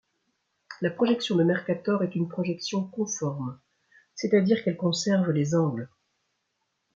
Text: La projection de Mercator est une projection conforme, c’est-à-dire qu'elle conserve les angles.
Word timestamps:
La 0.81 0.89
projection 0.89 1.35
de 1.35 1.43
Mercator 1.43 2.01
est 2.01 2.15
une 2.15 2.27
projection 2.27 2.87
conforme, 2.87 3.59
c’est-à-dire 4.15 4.63
qu'elle 4.63 4.75
conserve 4.77 5.29
les 5.29 5.53
angles. 5.53 5.89